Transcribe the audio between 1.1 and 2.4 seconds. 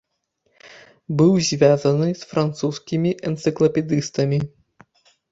Быў звязаны з